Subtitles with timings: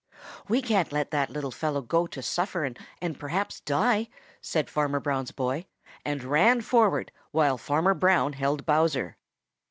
[0.47, 2.65] "We can't let that little fellow go to suffer
[3.03, 4.09] and perhaps die,"
[4.41, 5.67] said Farmer Brown's boy,
[6.03, 9.17] and ran forward while Farmer Brown held Bowser.